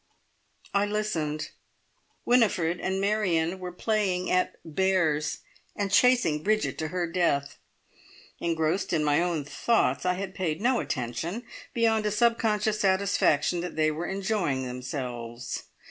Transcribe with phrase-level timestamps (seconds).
[0.73, 1.49] I listened.
[2.25, 5.41] Winifred and Marion were playing at "bears,"
[5.75, 7.59] and chasing Bridget to her death.
[8.39, 11.43] Engrossed in my own thoughts, I had paid no attention,
[11.75, 15.65] beyond a subconscious satisfaction that they were enjoying themselves.